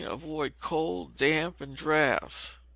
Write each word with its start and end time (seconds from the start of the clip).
Avoid 0.03 0.55
cold, 0.59 1.15
damp, 1.15 1.61
and 1.61 1.75
draughts. 1.77 2.59